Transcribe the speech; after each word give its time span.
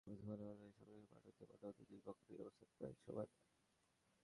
প্রথম 0.07 0.27
আলোর 0.31 0.49
অনলাইন 0.49 0.73
সংস্করণে 0.73 1.07
পাঠকদের 1.11 1.47
মতামতে 1.51 1.83
দুই 1.89 2.01
পক্ষেরই 2.05 2.41
অবস্থান 2.41 2.69
প্রায় 2.77 2.95
সমানে 2.95 3.33
সমানে। 3.33 3.37